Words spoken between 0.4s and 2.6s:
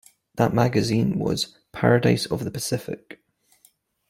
magazine was "Paradise of the